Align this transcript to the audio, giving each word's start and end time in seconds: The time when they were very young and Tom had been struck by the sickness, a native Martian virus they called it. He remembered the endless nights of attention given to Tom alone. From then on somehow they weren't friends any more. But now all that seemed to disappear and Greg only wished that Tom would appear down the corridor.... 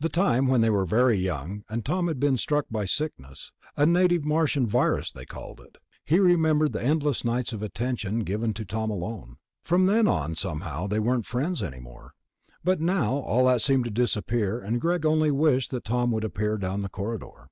The 0.00 0.08
time 0.08 0.46
when 0.46 0.62
they 0.62 0.70
were 0.70 0.86
very 0.86 1.18
young 1.18 1.62
and 1.68 1.84
Tom 1.84 2.08
had 2.08 2.18
been 2.18 2.38
struck 2.38 2.64
by 2.70 2.84
the 2.84 2.88
sickness, 2.88 3.52
a 3.76 3.84
native 3.84 4.24
Martian 4.24 4.66
virus 4.66 5.12
they 5.12 5.26
called 5.26 5.60
it. 5.60 5.76
He 6.06 6.18
remembered 6.18 6.72
the 6.72 6.82
endless 6.82 7.26
nights 7.26 7.52
of 7.52 7.62
attention 7.62 8.20
given 8.20 8.54
to 8.54 8.64
Tom 8.64 8.88
alone. 8.90 9.36
From 9.62 9.84
then 9.84 10.08
on 10.08 10.34
somehow 10.34 10.86
they 10.86 10.98
weren't 10.98 11.26
friends 11.26 11.62
any 11.62 11.80
more. 11.80 12.14
But 12.64 12.80
now 12.80 13.16
all 13.16 13.44
that 13.48 13.60
seemed 13.60 13.84
to 13.84 13.90
disappear 13.90 14.58
and 14.58 14.80
Greg 14.80 15.04
only 15.04 15.30
wished 15.30 15.70
that 15.72 15.84
Tom 15.84 16.10
would 16.12 16.24
appear 16.24 16.56
down 16.56 16.80
the 16.80 16.88
corridor.... 16.88 17.50